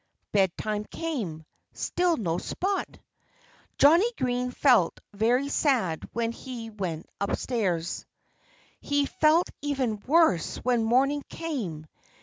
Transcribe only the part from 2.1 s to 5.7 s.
no Spot! Johnnie Green felt very